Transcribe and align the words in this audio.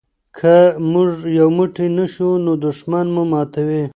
که 0.37 0.55
موږ 0.91 1.09
یو 1.39 1.49
موټی 1.57 1.87
نه 1.97 2.05
شو 2.13 2.29
نو 2.45 2.51
دښمن 2.65 3.05
مو 3.15 3.23
ماتوي. 3.31 3.83